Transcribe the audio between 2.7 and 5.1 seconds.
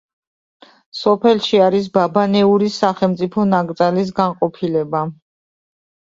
სახელმწიფო ნაკრძალის განყოფილება.